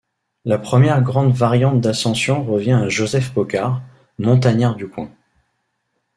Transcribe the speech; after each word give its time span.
La 0.45 0.57
première 0.57 1.03
grande 1.03 1.31
variante 1.31 1.79
d'ascension 1.79 2.43
revient 2.43 2.71
à 2.73 2.89
Joseph 2.89 3.31
Poccard, 3.35 3.83
montagnard 4.17 4.75
du 4.75 4.87
coin. 4.87 5.11